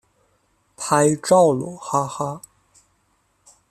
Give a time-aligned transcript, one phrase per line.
[0.75, 2.41] 拍照喽哈哈